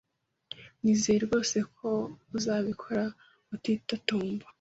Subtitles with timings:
[0.81, 1.87] Nizeye rwose ko
[2.37, 3.03] uzabikora
[3.55, 4.45] utitotomba.